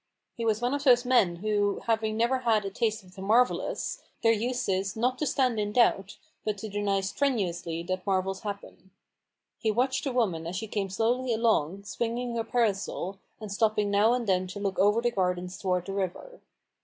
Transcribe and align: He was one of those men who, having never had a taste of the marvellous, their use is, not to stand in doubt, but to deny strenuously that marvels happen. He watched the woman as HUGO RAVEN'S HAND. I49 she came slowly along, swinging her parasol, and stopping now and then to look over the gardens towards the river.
He 0.35 0.45
was 0.45 0.63
one 0.63 0.73
of 0.73 0.83
those 0.83 1.05
men 1.05 1.35
who, 1.35 1.79
having 1.85 2.17
never 2.17 2.39
had 2.39 2.65
a 2.65 2.71
taste 2.71 3.03
of 3.03 3.13
the 3.13 3.21
marvellous, 3.21 4.01
their 4.23 4.31
use 4.33 4.67
is, 4.67 4.95
not 4.95 5.19
to 5.19 5.27
stand 5.27 5.59
in 5.59 5.71
doubt, 5.71 6.17
but 6.43 6.57
to 6.57 6.69
deny 6.69 7.01
strenuously 7.01 7.83
that 7.83 8.03
marvels 8.07 8.39
happen. 8.41 8.89
He 9.59 9.69
watched 9.69 10.03
the 10.05 10.11
woman 10.11 10.47
as 10.47 10.59
HUGO 10.59 10.71
RAVEN'S 10.71 10.73
HAND. 10.73 10.73
I49 10.73 10.73
she 10.73 10.79
came 10.79 10.89
slowly 10.89 11.33
along, 11.35 11.83
swinging 11.83 12.35
her 12.35 12.43
parasol, 12.43 13.19
and 13.39 13.51
stopping 13.51 13.91
now 13.91 14.13
and 14.13 14.25
then 14.25 14.47
to 14.47 14.59
look 14.59 14.79
over 14.79 15.01
the 15.01 15.11
gardens 15.11 15.59
towards 15.59 15.85
the 15.85 15.93
river. 15.93 16.41